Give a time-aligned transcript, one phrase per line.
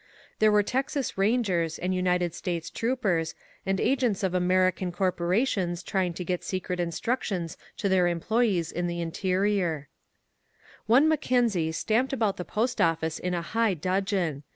[0.39, 3.35] There were Texas rangers, and United States troopers,
[3.67, 8.99] and agents of American corporations trying to get secret instructions to their employees in the
[8.99, 9.89] interior.
[10.87, 14.41] 6 INSURGENT MEXICO One MacKenzie stamped about the Post Office in a high dudgeon.